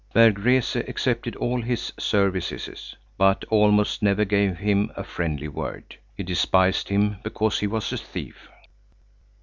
[0.13, 5.95] Berg Rese accepted all his services, but almost never gave him a friendly word.
[6.17, 8.49] He despised him because he was a thief.